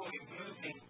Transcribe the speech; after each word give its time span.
slowly 0.00 0.24
moving. 0.32 0.80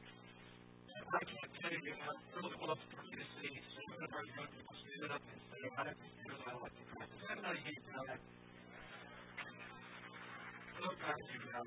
I 1.11 1.19
can't 1.19 1.51
tell 1.59 1.75
you 1.75 1.95
how 1.99 2.15
thrilled 2.31 2.55
it 2.55 2.63
was 2.63 2.79
for 2.95 3.03
me 3.03 3.19
to 3.19 3.27
see 3.43 3.59
some 3.75 4.07
of 4.07 4.11
our 4.15 4.23
young 4.23 4.47
people 4.55 4.75
stood 4.87 5.11
up 5.11 5.23
and 5.27 5.41
say, 5.51 5.67
I 5.67 5.91
because 5.99 6.39
I 6.47 6.55
like 6.63 6.71
to 6.79 6.85
practice. 6.95 7.19
I'm 7.27 7.43
not 7.43 7.59
a 7.59 7.63
geek, 7.67 7.83
but 7.91 8.07
I 8.07 8.15
love 10.79 10.95
practicing 11.03 11.43
now. 11.51 11.67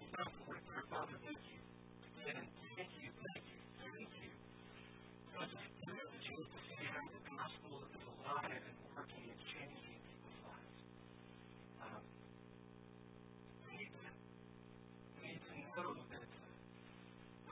It's 0.00 0.12
not 0.16 0.32
for 0.40 0.56
their 0.56 0.84
father, 0.88 1.20
it's 1.20 1.51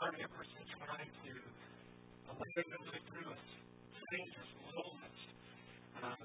plenty 0.01 0.25
of 0.25 0.33
person 0.33 0.65
trying 0.81 1.13
to 1.13 1.29
live 1.29 2.73
and 2.73 2.85
live 2.89 3.05
through 3.13 3.29
us. 3.37 3.47
It's 3.93 4.01
dangerous, 4.09 4.49
littleness. 4.73 5.19
Um, 6.01 6.25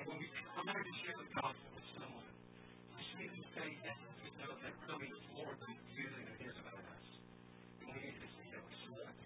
and 0.00 0.04
when 0.08 0.16
we 0.16 0.28
try 0.32 0.72
to 0.72 0.92
share 1.04 1.20
the 1.20 1.28
gospel 1.36 1.68
with 1.76 1.88
someone, 2.00 2.32
we 2.96 3.00
should 3.12 3.28
even 3.28 3.44
say 3.52 3.68
yes 3.84 4.00
to 4.00 4.28
know 4.40 4.52
that 4.56 4.72
really 4.88 5.12
the 5.12 5.22
Lord 5.36 5.52
is 5.68 5.84
using 6.00 6.24
it 6.32 6.48
is 6.48 6.56
about 6.64 6.80
us. 6.80 7.06
And 7.84 7.92
we 7.92 7.98
need 8.08 8.24
to 8.24 8.28
see 8.40 8.48
that 8.48 8.64
we're. 8.64 9.25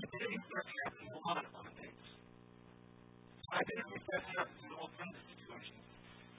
Identity 0.00 0.40
theft 0.48 0.72
happens 0.80 1.04
in 1.04 1.12
a 1.12 1.20
lot 1.28 1.44
of 1.44 1.52
other 1.60 1.74
things. 1.76 2.04
Identity 3.52 3.98
theft 4.00 4.28
happens 4.32 4.60
in 4.64 4.72
all 4.80 4.88
kinds 4.96 5.12
of 5.12 5.24
situations. 5.28 5.84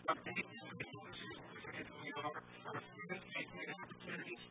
Our 0.09 0.17
big 0.25 0.33
information 0.41 0.97
issues, 1.13 1.37
forgetting 1.61 1.85
who 1.85 1.97
we 2.01 2.09
are, 2.25 2.41
our 2.41 2.81
students, 2.81 3.25
making 3.37 3.69
opportunities, 3.69 4.41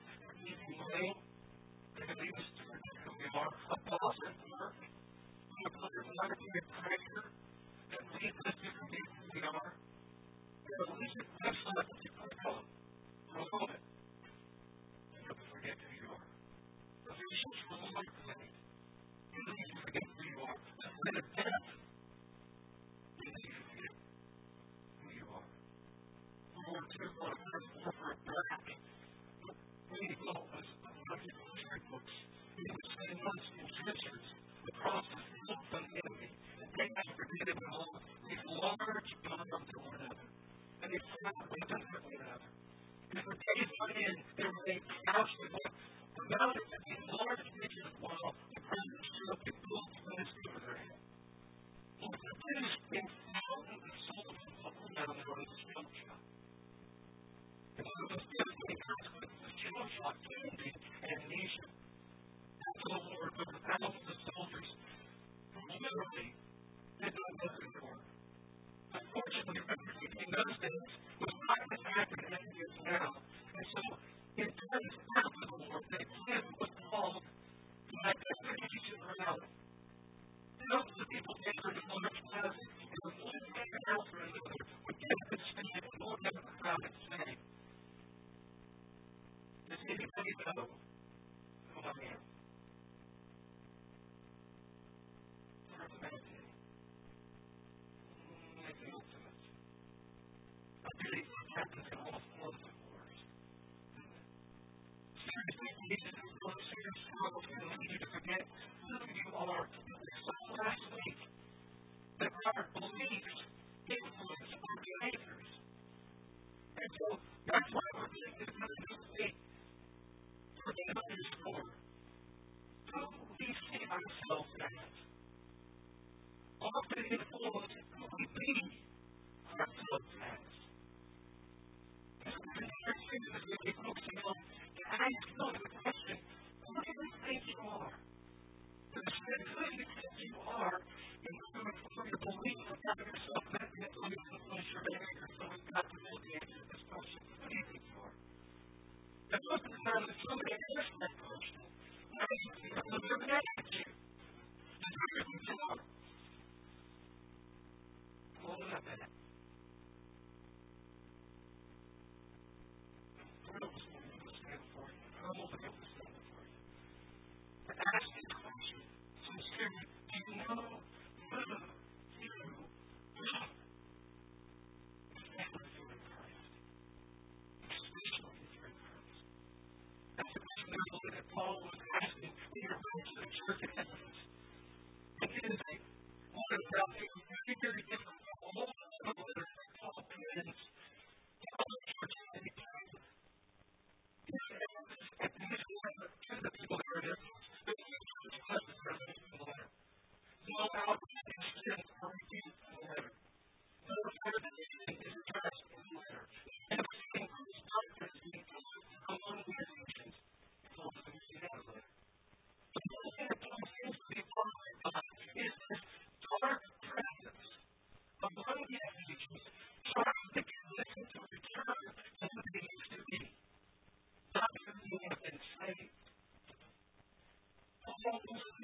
church 183.47 183.90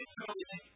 Australia 0.08 0.75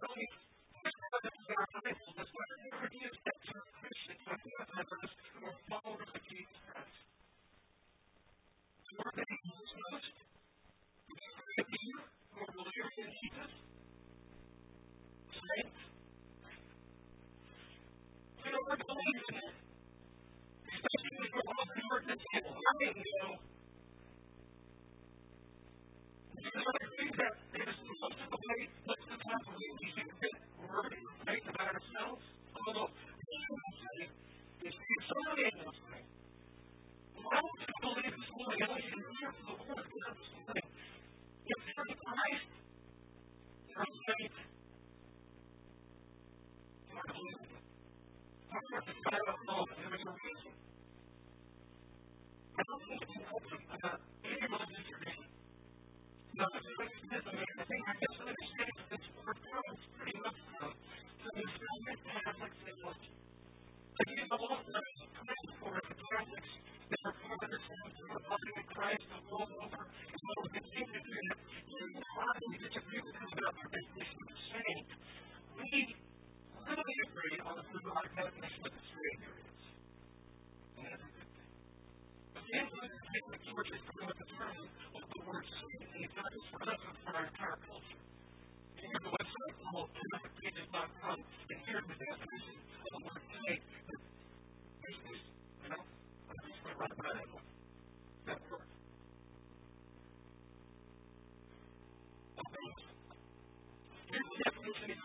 Christ 0.00 0.39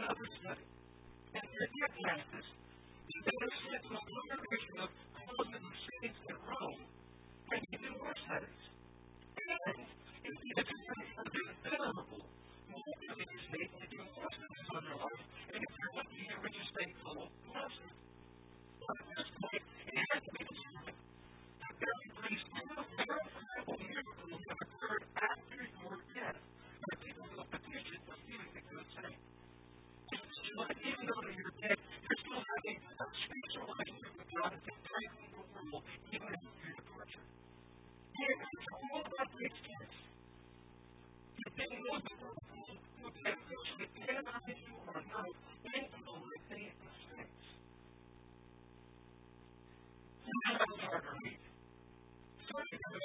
another 0.00 0.28
study. 0.40 0.64
And 1.36 1.44
forgiveness 1.44 2.46
is 3.12 3.20
the 3.24 3.34
best 3.40 3.79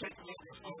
check 0.00 0.12
me 0.24 0.34
out. 0.66 0.77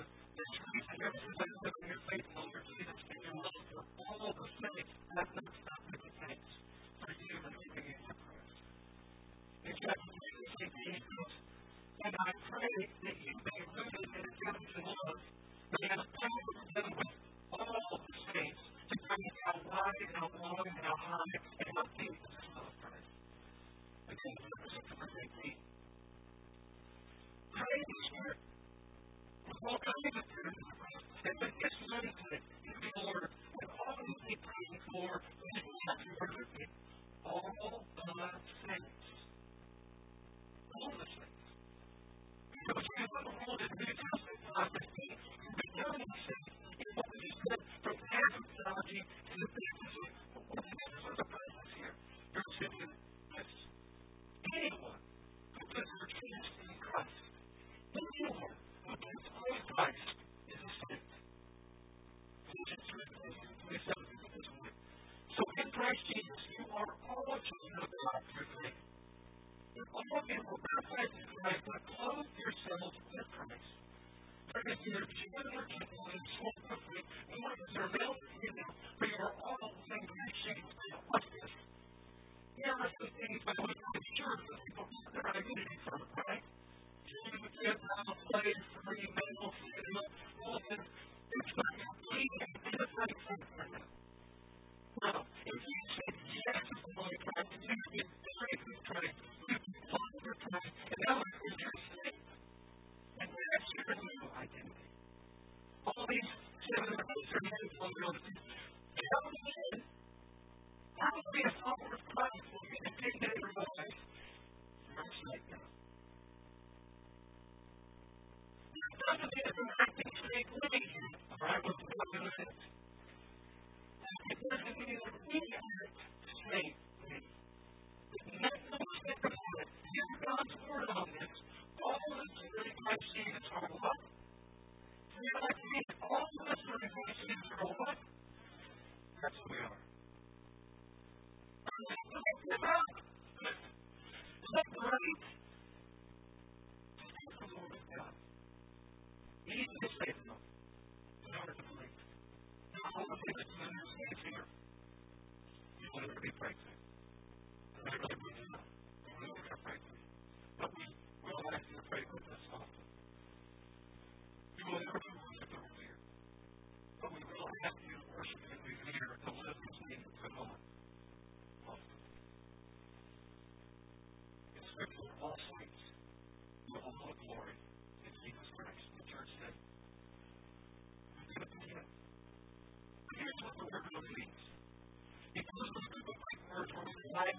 verse 186.74 186.94
29, 187.12 187.32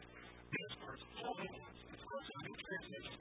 this 0.54 0.74
verse 0.86 1.04
holiness, 1.22 1.76
this 1.92 2.02
verse 2.10 2.30
of 2.34 2.40
new 2.46 2.56
transmission. 2.58 3.19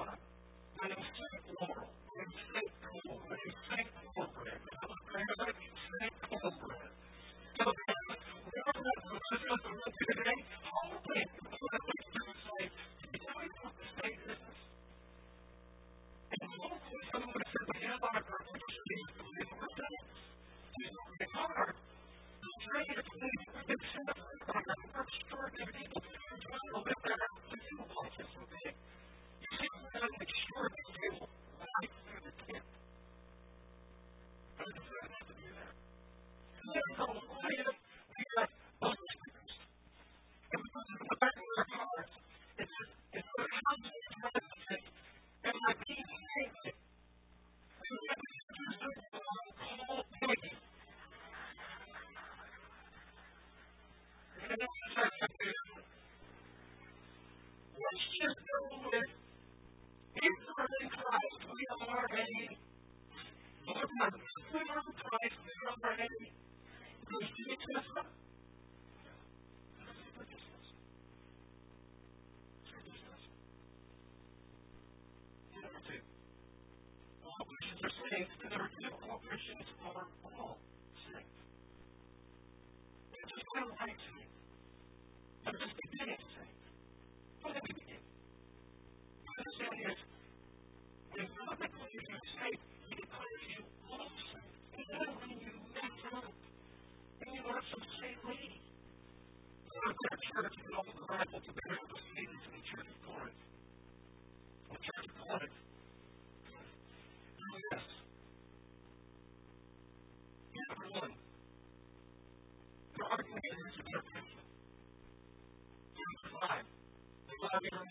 honor. 0.00 0.18
They 0.82 0.90
are 0.90 1.04
sick 1.16 1.44
moral. 1.60 1.88
They 2.16 2.22
are 2.22 2.34
sick 2.54 2.72
cool. 2.82 3.20
They 3.30 3.36
are 3.36 3.54
sick 3.70 3.88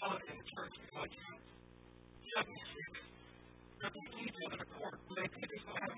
in 0.05 0.37
the 0.37 0.45
church 0.53 0.75
like, 0.93 1.09
you, 1.17 1.25
you 2.21 2.33
have 2.37 2.45
these 2.45 2.69
six. 2.77 2.93
They're 3.81 3.89
complete 3.89 4.33
in 4.37 4.61
accord. 4.61 4.97
They, 5.17 5.25
they 5.25 5.47
just 5.49 5.65
don't 5.65 5.81
have 5.81 5.97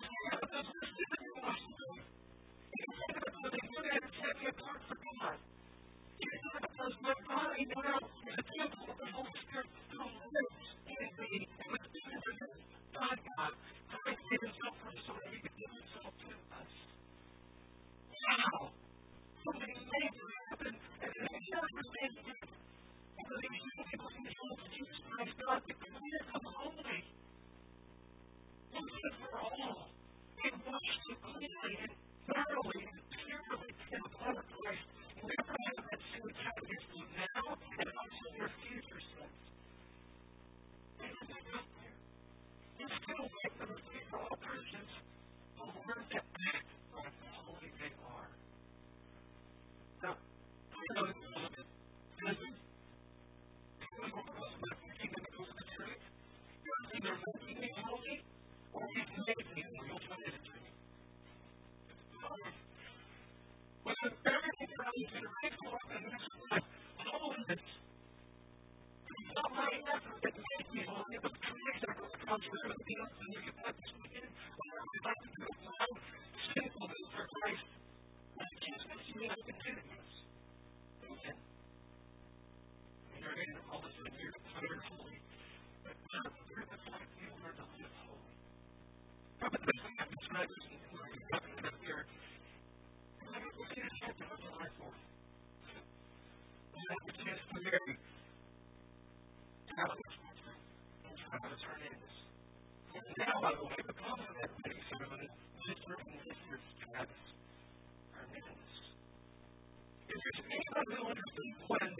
Thank 0.00 0.12
you. 0.32 0.35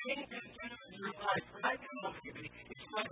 being 0.06 0.26
considered 0.30 0.82
in 0.88 0.94
your 1.02 1.14
life 1.18 1.48
right 1.64 1.82
now, 1.82 2.10
maybe, 2.24 2.46
is 2.48 2.90
like 2.96 3.10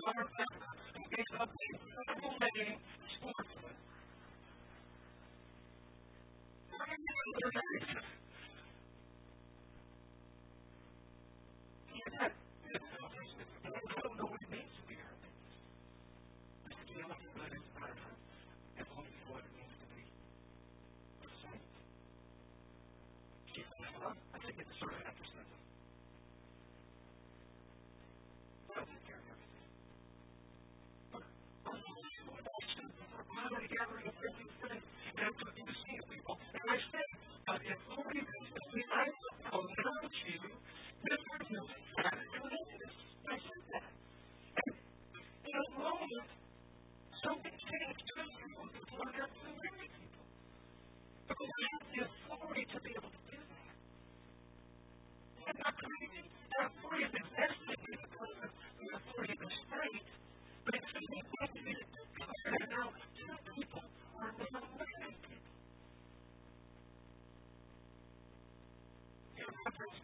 Oh. 69.95 70.01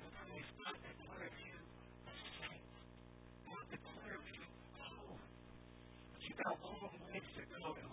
But 3.47 3.67
the 3.71 3.79
glory 3.79 4.15
of 4.17 4.27
you, 4.35 4.43
oh, 4.81 5.19
you've 6.21 6.39
got 6.39 6.47
a 6.47 6.57
long 6.65 6.91
ways 7.13 7.23
to 7.37 7.43
go. 7.61 7.90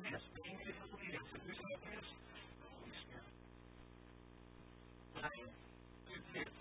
lead 0.00 0.14
us, 0.16 0.24
but 0.32 0.44
you 0.48 0.56
can. 0.56 0.72
And 0.80 1.42
who's 1.44 1.60
helping 1.60 1.94
us? 2.00 2.08
The 2.08 2.68
Holy 2.72 2.94
Spirit. 3.04 3.28
Nothing 5.20 5.48
good 6.08 6.24
fits 6.32 6.60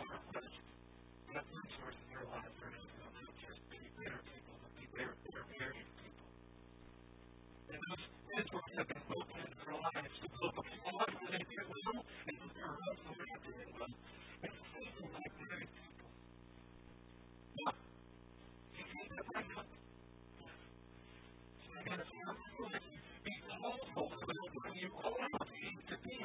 our 0.00 0.20
place. 0.32 0.56
That 1.36 1.44
resource 1.52 1.98
in 2.00 2.08
your 2.16 2.24
life, 2.32 2.52
there 2.56 2.72
is 2.72 2.84
just 3.44 3.60
be 3.68 3.76
better 4.00 4.20
people, 4.24 4.54
but 4.64 4.72
be 4.80 4.84
better, 4.96 5.12
better, 5.28 5.44
better 5.44 5.72
people. 6.00 6.28
And 7.68 7.80
those 7.84 8.04
mentors 8.32 8.72
have 8.80 8.88
been 8.88 9.04
broken 9.12 9.40
in 9.44 9.52
their 9.60 9.76
lives 9.76 10.16
to 10.16 10.26
build 10.32 10.56
A 10.56 10.64
flawed 10.64 11.10
where 11.20 11.30
they 11.36 11.44
did 11.44 11.66
and 11.68 12.36
to 12.40 12.48
their 12.56 12.72
us 12.80 12.98
where 13.12 13.28
they 13.28 13.36
did 13.44 13.68
And 13.76 13.92
And 14.40 14.52
faithful 14.72 15.08
like 15.12 15.32
married 15.36 15.68
people. 15.68 16.08
Now, 17.60 17.76
you 18.72 18.84
think 18.88 19.08
that 19.12 19.26
right 19.36 19.55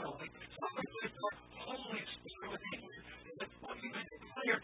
building. 0.01 0.31
So 0.57 0.65
we 0.77 0.83
Holy 1.65 2.03
Spirit 2.17 2.61
that 3.39 3.49
what 3.61 3.77
you 3.83 3.91
declared 3.93 4.63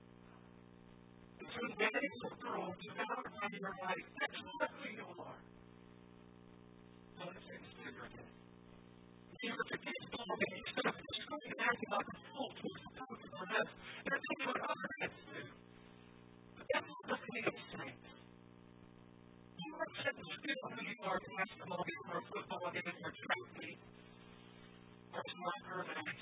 two 1.51 1.67
days 1.75 2.15
ago 2.31 2.71
to 2.71 2.87
verify 2.95 3.47
your 3.59 3.75
life. 3.83 4.07
That's 4.19 4.39
not 4.39 4.71
who 4.71 4.87
you 4.87 5.07
are. 5.19 5.39
Notice 7.19 7.47
it's 7.51 7.71
bigger 7.75 8.07
again. 8.07 8.29
You 9.41 9.51
look 9.57 9.71
at 9.73 9.81
these 9.83 10.05
buildings, 10.15 10.53
you 10.53 10.63
set 10.79 10.85
up 10.85 10.95
this 10.95 11.17
screen, 11.27 11.49
and 11.51 11.61
ask 11.65 11.81
about 11.91 12.05
the 12.07 12.17
full 12.31 12.51
truth 12.55 12.83
about 12.93 13.19
the 13.19 13.29
left, 13.41 13.73
and 14.05 14.11
I 14.11 14.17
tell 14.21 14.37
you 14.37 14.47
what 14.47 14.59
other 14.63 14.89
heads 15.01 15.19
do. 15.27 15.43
But 16.55 16.65
that's 16.71 16.87
not 16.87 17.05
the 17.09 17.17
thing 17.19 17.45
of 17.51 17.55
saints. 17.73 18.07
You 19.59 19.71
are 19.75 19.91
set 19.97 20.15
to 20.15 20.25
still 20.39 20.61
who 20.71 20.81
you 20.87 20.99
are 21.03 21.19
testimony 21.19 21.95
for 22.05 22.19
football 22.31 22.63
against 22.69 22.95
your 23.01 23.11
track 23.11 23.45
meet, 23.59 23.79
or 25.11 25.21
soccer 25.25 25.83
match. 25.99 26.21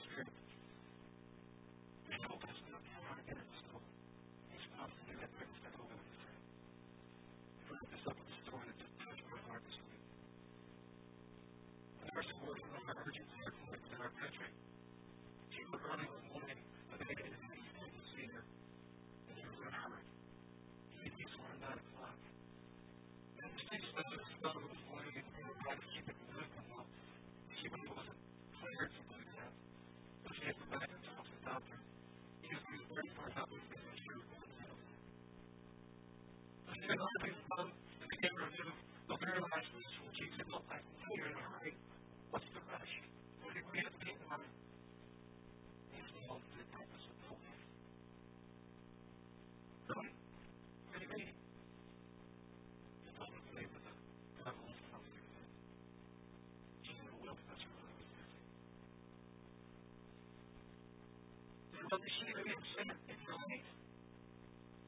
But 61.91 61.99
the 62.01 62.09
sheep 62.09 62.35
are 62.37 62.43
being 62.43 62.63
sent 62.77 62.89
in 63.09 63.17
the 63.27 63.33
light. 63.35 63.65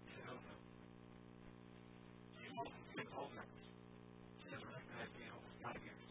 You 0.08 0.24
know, 0.26 0.40
you 2.42 2.50
know, 2.56 2.64
it's 2.98 3.12
all 3.18 3.30
facts. 3.36 3.64
It 4.46 4.52
doesn't 4.52 4.70
recognize 4.70 5.12
me 5.18 5.26
almost 5.34 5.58
five 5.64 5.82
years. 5.84 6.06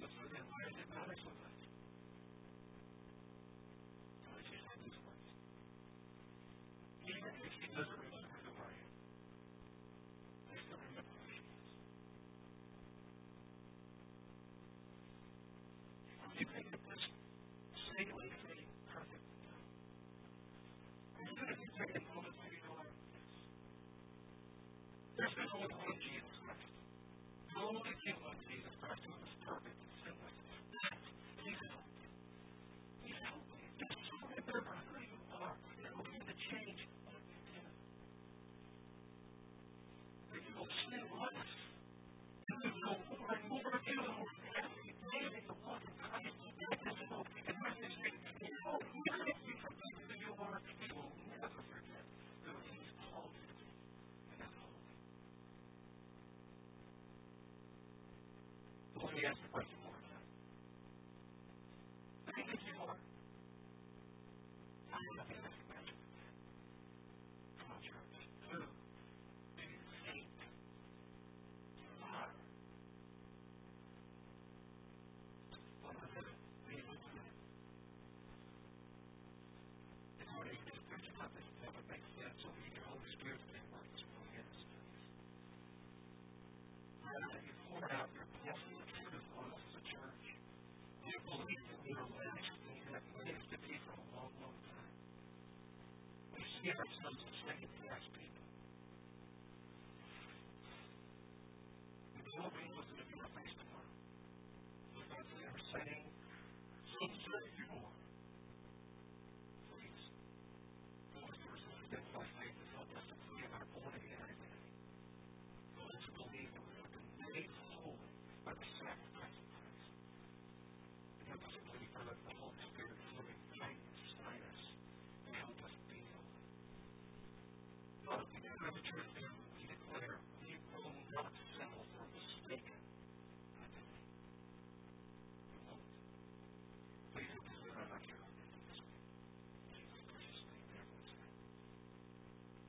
What's 0.00 0.14
with 0.20 0.32
him? 0.32 0.46
Why 0.50 0.64
does 0.66 0.78
it 0.82 0.88
matter 0.90 1.16
so 1.22 1.30
much? 1.38 1.60
So 4.22 4.28
I 4.32 4.40
just 4.48 4.62
said 4.66 4.78
these 4.84 4.98
words. 5.04 5.28
Even 7.04 7.34
if 7.44 7.52
he 7.60 7.66
doesn't 7.74 7.98
remember 7.98 8.38
who 8.46 8.52
I 8.62 8.70
am, 8.70 8.90
I 10.52 10.56
still 10.66 10.76
remember 10.78 11.12
who 11.16 11.26
he 11.32 11.38
is. 11.38 11.72
You 16.38 16.46
think 16.54 16.70
that 16.70 16.80
this 16.88 17.02
stately 17.90 18.30
thing 18.48 18.64
perfect? 18.88 19.24
Even 21.22 21.48
if 21.48 21.58
you 21.60 21.70
take 21.78 21.94
a 21.94 22.00
moment 22.14 22.34
to 22.34 22.46
you 22.50 22.62
know 22.66 22.74
what? 22.74 22.90
There's 25.36 25.50
only 25.54 25.68
one 25.68 25.98
Jesus. 26.02 26.36
The 27.54 27.60
only 27.62 27.94
king 28.04 28.18
of 28.26 28.36
give 96.64 96.76
us 96.80 96.92
some 97.02 97.16
strength. 97.42 97.79